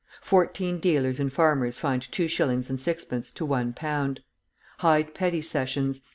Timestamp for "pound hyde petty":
3.71-5.43